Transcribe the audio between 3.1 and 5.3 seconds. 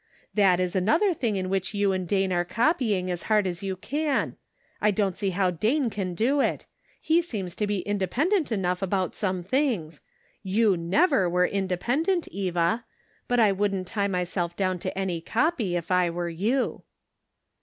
as hard as you can. I don't see